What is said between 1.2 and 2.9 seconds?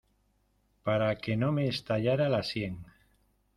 no me estallara la sien.